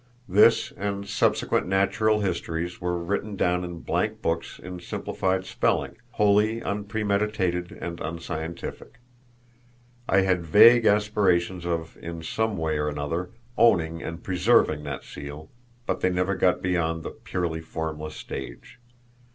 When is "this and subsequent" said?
0.27-1.67